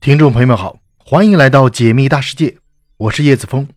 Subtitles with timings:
[0.00, 2.56] 听众朋友们好，欢迎来到解密大世界，
[2.96, 3.68] 我是叶子峰，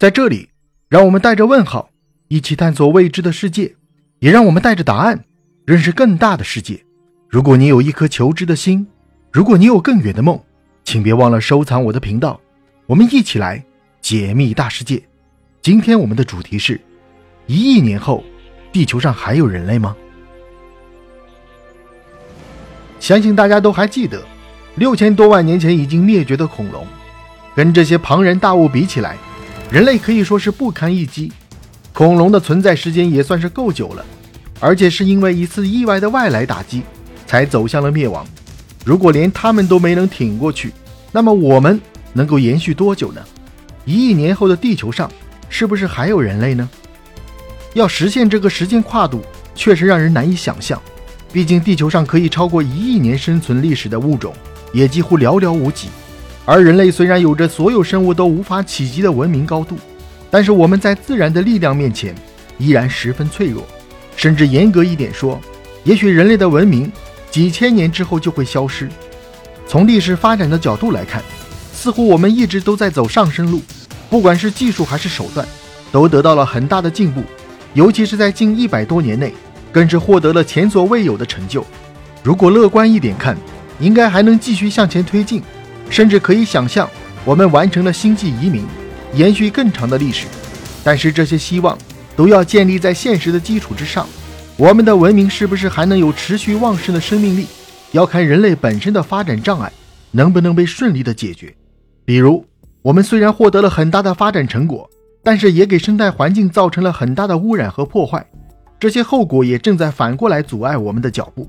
[0.00, 0.48] 在这里，
[0.88, 1.90] 让我们带着问号
[2.26, 3.76] 一起探索未知的世界，
[4.18, 5.24] 也让我们带着答案
[5.64, 6.84] 认识更大的世界。
[7.28, 8.84] 如果你有一颗求知的心，
[9.30, 10.42] 如果你有更远的梦，
[10.82, 12.40] 请别忘了收藏我的频道，
[12.86, 13.64] 我们一起来
[14.00, 15.00] 解密大世界。
[15.62, 16.80] 今天我们的主题是：
[17.46, 18.24] 一亿年后，
[18.72, 19.96] 地球上还有人类吗？
[22.98, 24.20] 相信大家都还记得。
[24.76, 26.86] 六千多万年前已经灭绝的恐龙，
[27.54, 29.16] 跟这些庞然大物比起来，
[29.70, 31.32] 人类可以说是不堪一击。
[31.92, 34.04] 恐龙的存在时间也算是够久了，
[34.58, 36.82] 而且是因为一次意外的外来打击，
[37.26, 38.24] 才走向了灭亡。
[38.84, 40.72] 如果连他们都没能挺过去，
[41.12, 41.78] 那么我们
[42.12, 43.20] 能够延续多久呢？
[43.84, 45.10] 一亿年后的地球上，
[45.48, 46.66] 是不是还有人类呢？
[47.74, 49.20] 要实现这个时间跨度，
[49.54, 50.80] 确实让人难以想象。
[51.32, 54.32] 毕竟地球上可以超过一亿年生存历史的物种。
[54.72, 55.88] 也几乎寥寥无几，
[56.44, 59.76] 而人类虽然有着所有生物都无法企及的文明高度，
[60.30, 62.14] 但是我们在自然的力量面前
[62.58, 63.64] 依然十分脆弱，
[64.16, 65.40] 甚至严格一点说，
[65.84, 66.90] 也许人类的文明
[67.30, 68.88] 几千年之后就会消失。
[69.66, 71.22] 从历史发展的角度来看，
[71.72, 73.60] 似乎我们一直都在走上升路，
[74.08, 75.46] 不管是技术还是手段，
[75.92, 77.22] 都得到了很大的进步，
[77.74, 79.32] 尤其是在近一百多年内，
[79.70, 81.64] 更是获得了前所未有的成就。
[82.22, 83.36] 如果乐观一点看，
[83.80, 85.42] 应该还能继续向前推进，
[85.88, 86.88] 甚至可以想象
[87.24, 88.64] 我们完成了星际移民，
[89.14, 90.26] 延续更长的历史。
[90.84, 91.76] 但是这些希望
[92.14, 94.06] 都要建立在现实的基础之上。
[94.56, 97.46] 我们的文明是不是还能有持续旺盛的生命力，
[97.92, 99.72] 要看人类本身的发展障碍
[100.10, 101.54] 能不能被顺利的解决。
[102.04, 102.44] 比如，
[102.82, 104.88] 我们虽然获得了很大的发展成果，
[105.22, 108.26] 但是也给生态环境造成了很大的污染和破坏，
[108.78, 111.48] 这些后果也正在反过来阻碍我们的脚步。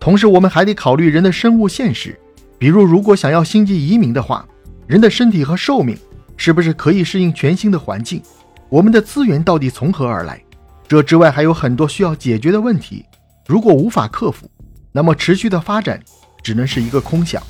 [0.00, 2.18] 同时，我们还得考虑人的生物现实，
[2.58, 4.46] 比如，如果想要星际移民的话，
[4.86, 5.94] 人的身体和寿命
[6.38, 8.22] 是不是可以适应全新的环境？
[8.70, 10.42] 我们的资源到底从何而来？
[10.88, 13.04] 这之外还有很多需要解决的问题。
[13.46, 14.50] 如果无法克服，
[14.90, 16.00] 那么持续的发展
[16.42, 17.42] 只能是一个空想。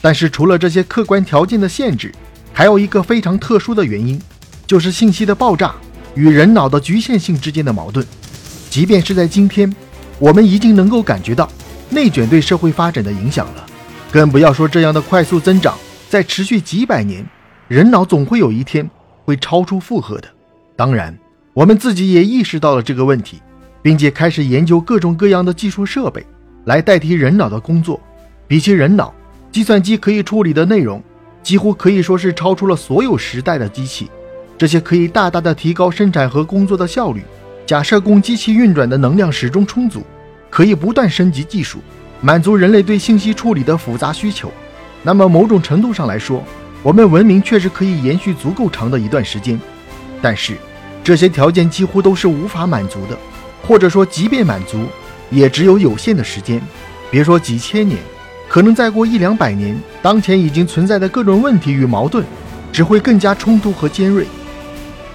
[0.00, 2.12] 但是，除了这些客观条件的限制，
[2.52, 4.20] 还有一个非常特殊的原因，
[4.66, 5.72] 就是信息的爆炸
[6.16, 8.04] 与人脑的局限性之间的矛盾。
[8.68, 9.72] 即便是在今天，
[10.18, 11.48] 我们已经能够感觉到。
[11.94, 13.64] 内卷对社会发展的影响了，
[14.10, 15.78] 更不要说这样的快速增长
[16.08, 17.24] 在持续几百年，
[17.68, 18.90] 人脑总会有一天
[19.24, 20.28] 会超出负荷的。
[20.74, 21.16] 当然，
[21.52, 23.40] 我们自己也意识到了这个问题，
[23.80, 26.26] 并且开始研究各种各样的技术设备
[26.64, 28.00] 来代替人脑的工作。
[28.48, 29.14] 比起人脑，
[29.52, 31.00] 计算机可以处理的内容
[31.44, 34.10] 几乎可以说是超出了所有时代的机器。
[34.58, 37.22] 这些可以大大的提高生产和工作的效率。
[37.64, 40.04] 假设供机器运转的能量始终充足。
[40.54, 41.80] 可以不断升级技术，
[42.20, 44.52] 满足人类对信息处理的复杂需求。
[45.02, 46.44] 那么，某种程度上来说，
[46.80, 49.60] 我们文明确实可以延续足够长的一段时间。
[50.22, 50.56] 但是，
[51.02, 53.18] 这些条件几乎都是无法满足的，
[53.66, 54.86] 或者说，即便满足，
[55.28, 56.62] 也只有有限的时间。
[57.10, 57.98] 别说几千年，
[58.48, 62.24] 可能再过一两百年，当前已经存在的各种问题与矛盾，
[62.72, 64.24] 只会更加冲突和尖锐。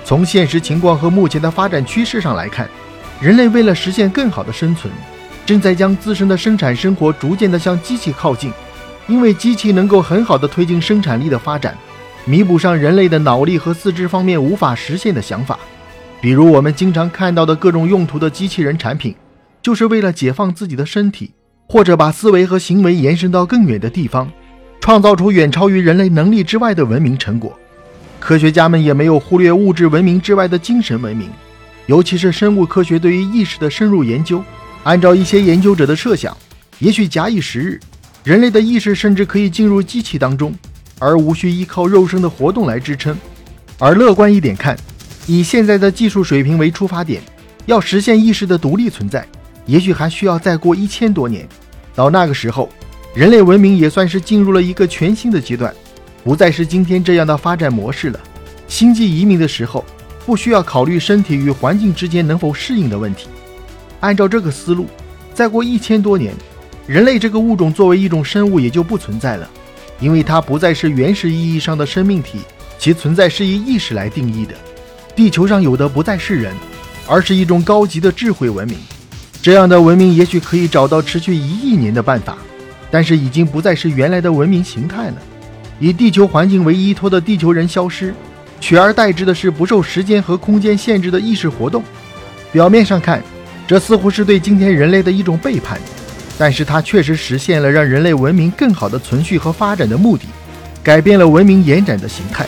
[0.03, 2.69] 从现实情况和目前的发展趋势上来看，
[3.21, 4.91] 人类为了实现更好的生存。
[5.49, 8.51] 正在将自身的生产生活逐渐地向机器靠近，
[9.07, 11.75] 因为机器能够很好地推进生产力的发展，
[12.23, 15.57] 弥补上人类的脑力和四肢方面无法实现的想法。
[16.21, 19.15] 比如我们经常看到的各种用途的机器人产品，
[19.59, 21.31] 就是为了解放自己的身体，
[21.67, 24.31] 或者把思维和行为延伸到更远的地方，
[24.79, 27.57] 创造出远超于人类能力之外的文明成果。
[28.19, 31.27] 科学家们也没有忽略物质文明之外的精神文明，
[31.87, 34.43] 尤其是生物科学对于意识的深入研究。
[34.83, 36.35] 按照一些研究者的设想，
[36.79, 37.79] 也许假以时日，
[38.23, 40.53] 人类的意识甚至可以进入机器当中，
[40.97, 43.17] 而无需依靠肉身的活动来支撑。
[43.77, 44.77] 而乐观一点看，
[45.27, 47.21] 以现在的技术水平为出发点，
[47.65, 49.25] 要实现意识的独立存在，
[49.65, 51.47] 也许还需要再过一千多年。
[51.93, 52.69] 到那个时候，
[53.13, 55.73] 人类文明也算是进入了一个全新的阶段，
[56.23, 58.19] 不再是今天这样的发展模式了。
[58.67, 59.83] 星际移民的时候，
[60.25, 63.27] 不需要考虑身体与环境之间能否适应的问题。
[63.99, 64.87] 按照这个思路，
[65.33, 66.33] 再过一千多年，
[66.87, 69.49] 人类这个物种作为一种生物也就不存在了，
[69.99, 72.39] 因为它不再是原始意义上的生命体，
[72.77, 74.53] 其存在是以意识来定义的。
[75.15, 76.53] 地球上有的不再是人，
[77.05, 78.77] 而是一种高级的智慧文明。
[79.41, 82.37] 这样的文明也许可以找到持续一亿年的办法，
[82.91, 85.15] 但是已经不再是原来的文明形态了。
[85.79, 88.13] 以地球环境为依托的地球人消失，
[88.59, 91.81] 取而代之的是不受时间和空间限制的意识活动。
[92.51, 93.23] 表面上看，
[93.69, 95.79] 这似乎是对今天人类的一种背叛，
[96.39, 100.25] 但是它确实实现了让人类文明更好的存续和发展的目的。
[100.81, 102.47] 改变了文明延展的形态。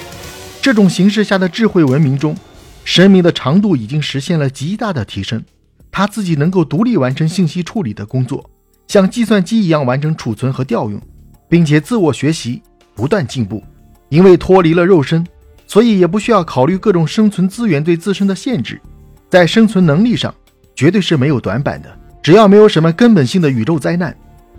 [0.63, 2.35] 这种形式下的智慧文明中，
[2.83, 5.43] 生命的长度已经实现了极大的提升。
[5.91, 8.49] 它自己能够独立完成信息处理的工作，
[8.87, 10.99] 像计算机一样完成储存和调用，
[11.47, 12.63] 并且自我学习，
[12.95, 13.63] 不断进步。
[14.09, 15.23] 因为脱离了肉身，
[15.67, 18.81] 所以也不需要考虑各种生存资源对自身的限制。
[19.29, 20.33] 在生存能力上，
[20.81, 21.95] 绝对是没有短板的。
[22.23, 24.17] 只要没有什么根本性的宇宙灾难，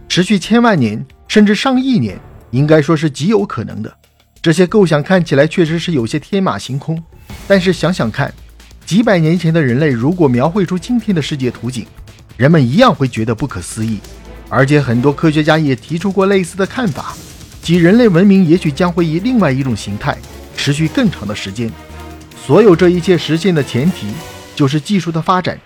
[0.08, 2.16] 持续千万年甚至上亿年，
[2.52, 3.92] 应该说是极有可能的。
[4.40, 7.02] 这些构想看起来确实是有些天马行空，
[7.48, 8.32] 但是想想看，
[8.86, 11.84] 几百年前的人类如果描绘出今天的世界图景，
[12.36, 13.98] 人们一样会觉得不可思议。
[14.48, 17.16] 而且很多科学家也提出过类似的看法，
[17.60, 20.16] 即人类文明也许将会以另外一种形态
[20.56, 21.68] 持续更长的时间。
[22.46, 24.06] 所有这一切实现的前提
[24.54, 25.58] 就是技术的发展，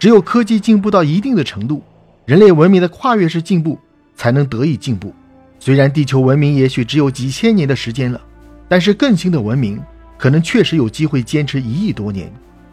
[0.00, 1.82] 只有科技进步到一定的程度，
[2.24, 3.78] 人类文明的跨越式进步
[4.16, 5.14] 才能得以进步。
[5.58, 8.18] 虽然地球文明也许只有几千年的时间了，
[8.66, 9.78] 但是更新的文明
[10.16, 12.32] 可能确实有机会坚持一亿多年，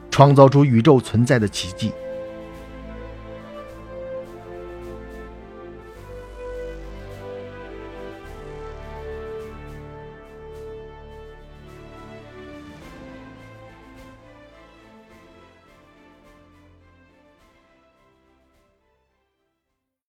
[0.09, 1.91] 创造出宇宙存在的奇迹。